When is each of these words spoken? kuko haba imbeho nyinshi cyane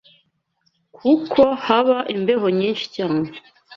kuko 0.97 1.41
haba 1.65 1.97
imbeho 2.15 2.47
nyinshi 2.57 2.85
cyane 2.95 3.25